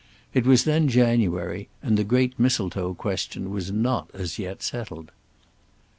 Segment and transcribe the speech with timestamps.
[0.33, 5.11] It was then January, and the great Mistletoe question was not as yet settled.